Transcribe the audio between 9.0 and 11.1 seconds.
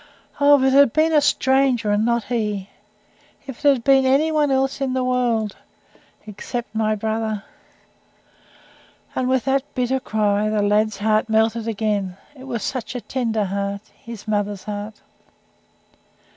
And in that bitter cry the lad's